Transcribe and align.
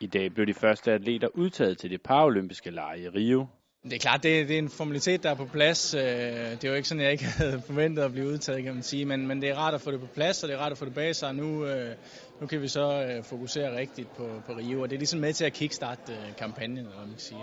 I 0.00 0.06
dag 0.06 0.34
blev 0.34 0.46
de 0.46 0.54
første 0.54 0.92
atleter 0.92 1.28
udtaget 1.34 1.78
til 1.78 1.90
det 1.90 2.02
paralympiske 2.02 2.70
lege 2.70 3.00
i 3.00 3.08
Rio. 3.08 3.46
Det 3.84 3.92
er 3.92 3.98
klart, 3.98 4.22
det 4.22 4.40
er, 4.40 4.46
det 4.46 4.54
er 4.54 4.58
en 4.58 4.68
formalitet, 4.68 5.22
der 5.22 5.30
er 5.30 5.34
på 5.34 5.44
plads. 5.44 5.94
Øh, 5.94 6.00
det 6.00 6.64
er 6.64 6.68
jo 6.68 6.74
ikke 6.74 6.88
sådan, 6.88 7.02
jeg 7.02 7.12
ikke 7.12 7.24
havde 7.38 7.62
forventet 7.66 8.02
at 8.02 8.12
blive 8.12 8.28
udtaget, 8.28 8.64
kan 8.64 8.74
man 8.74 8.82
sige. 8.82 9.04
Men, 9.04 9.26
men 9.26 9.42
det 9.42 9.50
er 9.50 9.54
rart 9.54 9.74
at 9.74 9.80
få 9.80 9.90
det 9.90 10.00
på 10.00 10.06
plads, 10.06 10.42
og 10.42 10.48
det 10.48 10.54
er 10.54 10.58
rart 10.58 10.72
at 10.72 10.78
få 10.78 10.84
det 10.84 10.94
bag 10.94 11.16
sig. 11.16 11.34
Nu, 11.34 11.66
øh, 11.66 11.94
nu 12.40 12.46
kan 12.46 12.62
vi 12.62 12.68
så 12.68 13.02
øh, 13.02 13.24
fokusere 13.24 13.76
rigtigt 13.76 14.16
på, 14.16 14.42
på 14.46 14.52
Rio, 14.52 14.82
og 14.82 14.90
det 14.90 14.96
er 14.96 14.98
ligesom 14.98 15.20
med 15.20 15.32
til 15.32 15.44
at 15.44 15.52
kickstarte 15.52 16.12
kampagnen, 16.38 16.78
eller 16.78 16.98
man 16.98 17.08
kan 17.08 17.18
sige. 17.18 17.40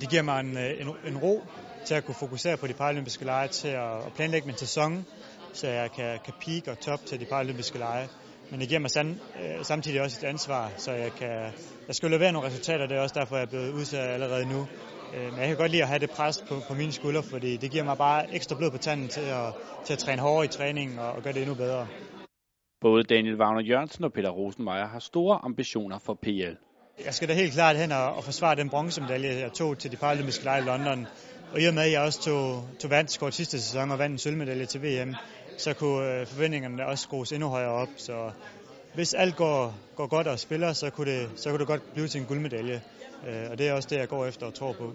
Det 0.00 0.10
giver 0.10 0.22
mig 0.22 0.40
en, 0.40 0.56
en, 0.56 0.88
en 1.06 1.18
ro 1.18 1.42
til 1.84 1.94
at 1.94 2.04
kunne 2.04 2.14
fokusere 2.14 2.56
på 2.56 2.66
de 2.66 2.72
paralympiske 2.72 3.24
lege, 3.24 3.48
til 3.48 3.68
at, 3.68 4.06
at 4.06 4.12
planlægge 4.16 4.46
min 4.46 4.56
sæson, 4.56 5.06
så 5.52 5.68
jeg 5.68 5.90
kan, 5.92 6.18
kan 6.24 6.34
peak 6.40 6.68
og 6.68 6.80
top 6.80 7.06
til 7.06 7.20
de 7.20 7.24
paralympiske 7.24 7.78
lege. 7.78 8.08
Men 8.52 8.60
det 8.60 8.68
giver 8.68 8.80
mig 8.80 8.90
sand, 8.90 9.08
øh, 9.10 9.64
samtidig 9.64 10.02
også 10.02 10.18
et 10.22 10.28
ansvar, 10.28 10.72
så 10.76 10.92
jeg 10.92 11.12
kan 11.12 11.30
jeg 11.88 11.94
skal 11.94 12.10
levere 12.10 12.32
nogle 12.32 12.48
resultater. 12.48 12.86
Det 12.86 12.96
er 12.96 13.00
også 13.00 13.14
derfor, 13.18 13.36
jeg 13.36 13.42
er 13.42 13.48
blevet 13.48 13.72
udtaget 13.72 14.08
allerede 14.08 14.46
nu. 14.52 14.60
Øh, 15.14 15.30
men 15.30 15.38
jeg 15.40 15.48
kan 15.48 15.56
godt 15.56 15.70
lide 15.70 15.82
at 15.82 15.88
have 15.88 15.98
det 15.98 16.10
pres 16.10 16.44
på, 16.48 16.54
på 16.68 16.74
mine 16.74 16.92
skuldre, 16.92 17.22
fordi 17.22 17.56
det 17.56 17.70
giver 17.70 17.84
mig 17.84 17.96
bare 17.98 18.34
ekstra 18.34 18.56
blod 18.56 18.70
på 18.70 18.78
tanden 18.78 19.08
til 19.08 19.20
at, 19.20 19.48
til 19.84 19.92
at 19.92 19.98
træne 19.98 20.22
hårdere 20.22 20.44
i 20.44 20.48
træningen 20.48 20.98
og, 20.98 21.12
og 21.12 21.22
gøre 21.22 21.32
det 21.32 21.42
endnu 21.42 21.54
bedre. 21.54 21.86
Både 22.80 23.02
Daniel 23.02 23.36
Wagner 23.40 23.62
Jørgensen 23.70 24.04
og 24.04 24.12
Peter 24.12 24.30
Rosenmeier 24.30 24.86
har 24.86 24.98
store 24.98 25.38
ambitioner 25.44 25.98
for 25.98 26.14
PL. 26.22 26.54
Jeg 27.04 27.14
skal 27.14 27.28
da 27.28 27.34
helt 27.34 27.52
klart 27.52 27.76
hen 27.76 27.92
og, 27.92 28.14
og 28.14 28.24
forsvare 28.24 28.56
den 28.56 28.70
bronzemedalje, 28.70 29.28
jeg 29.28 29.52
tog 29.52 29.78
til 29.78 29.92
de 29.92 29.96
paralympiske 29.96 30.44
lege 30.44 30.62
i 30.62 30.64
London. 30.64 31.06
Og 31.52 31.60
i 31.60 31.64
og 31.64 31.74
med, 31.74 31.82
at 31.82 31.92
jeg 31.92 32.00
også 32.00 32.22
tog, 32.22 32.64
tog 32.80 32.90
verdenskort 32.90 33.34
sidste 33.34 33.60
sæson 33.60 33.90
og 33.90 33.98
vandt 33.98 34.12
en 34.12 34.18
sølvmedalje 34.18 34.66
til 34.66 34.82
VM, 34.82 35.14
så 35.58 35.74
kunne 35.74 36.20
øh, 36.20 36.26
forventningerne 36.26 36.86
også 36.86 37.02
skrues 37.02 37.32
endnu 37.32 37.48
højere 37.48 37.70
op. 37.70 37.88
Så 37.96 38.30
hvis 38.94 39.14
alt 39.14 39.36
går, 39.36 39.74
går 39.96 40.06
godt 40.06 40.26
og 40.26 40.38
spiller, 40.38 40.72
så 40.72 40.90
kunne, 40.90 41.10
det, 41.10 41.30
så 41.36 41.50
kunne 41.50 41.58
det 41.58 41.66
godt 41.66 41.92
blive 41.92 42.08
til 42.08 42.20
en 42.20 42.26
guldmedalje. 42.26 42.82
Øh, 43.28 43.50
og 43.50 43.58
det 43.58 43.68
er 43.68 43.72
også 43.72 43.88
det, 43.90 43.96
jeg 43.96 44.08
går 44.08 44.26
efter 44.26 44.46
og 44.46 44.54
tror 44.54 44.72
på. 44.72 44.92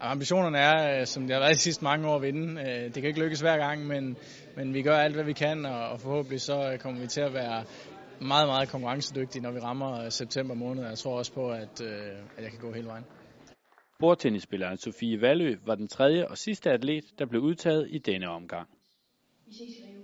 Ambitionerne 0.00 0.58
er, 0.58 1.00
øh, 1.00 1.06
som 1.06 1.22
det 1.22 1.32
har 1.32 1.40
været 1.40 1.54
de 1.54 1.60
sidste 1.60 1.84
mange 1.84 2.08
år, 2.08 2.16
at 2.16 2.22
vinde. 2.22 2.62
Det 2.84 2.94
kan 2.94 3.04
ikke 3.04 3.20
lykkes 3.20 3.40
hver 3.40 3.56
gang, 3.56 3.86
men, 3.86 4.16
men 4.56 4.74
vi 4.74 4.82
gør 4.82 4.96
alt, 4.96 5.14
hvad 5.14 5.24
vi 5.24 5.32
kan, 5.32 5.66
og 5.66 6.00
forhåbentlig 6.00 6.40
så 6.40 6.76
kommer 6.80 7.00
vi 7.00 7.06
til 7.06 7.20
at 7.20 7.34
være 7.34 7.64
meget, 8.20 8.48
meget 8.48 8.68
konkurrencedygtige, 8.68 9.42
når 9.42 9.50
vi 9.50 9.58
rammer 9.58 10.08
september 10.08 10.54
måned. 10.54 10.86
Jeg 10.88 10.98
tror 10.98 11.18
også 11.18 11.32
på, 11.32 11.50
at, 11.50 11.80
at 12.36 12.42
jeg 12.42 12.50
kan 12.50 12.60
gå 12.60 12.72
hele 12.72 12.86
vejen. 12.86 13.04
Bordtennisspilleren 13.98 14.76
Sofie 14.76 15.20
Valø 15.20 15.56
var 15.66 15.74
den 15.74 15.88
tredje 15.88 16.28
og 16.28 16.38
sidste 16.38 16.70
atlet, 16.70 17.04
der 17.18 17.26
blev 17.26 17.42
udtaget 17.42 17.86
i 17.90 17.98
denne 17.98 18.28
omgang. 18.28 18.68
Vi 19.46 19.52
ses 19.52 19.97